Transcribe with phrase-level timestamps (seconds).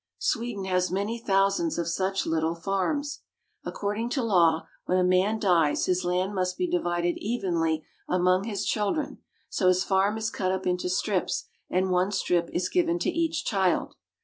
[0.17, 3.19] Sweden has many thousands of such little farms.
[3.63, 8.65] According to law, when a man dies his land must be divided evenly among his
[8.65, 12.97] chil dren, so his farm is cut up into strips and one strip is given
[12.97, 13.93] to each child.